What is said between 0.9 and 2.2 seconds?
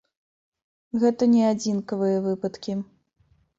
Гэта не адзінкавыя